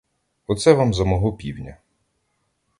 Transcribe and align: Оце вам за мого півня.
Оце 0.47 0.73
вам 0.73 0.93
за 0.93 1.03
мого 1.05 1.33
півня. 1.33 1.77